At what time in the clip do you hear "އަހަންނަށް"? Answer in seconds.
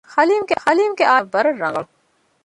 0.97-1.31